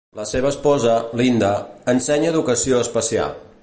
[0.19, 1.53] La seva esposa, Linda,
[1.97, 3.39] ensenya educació especial.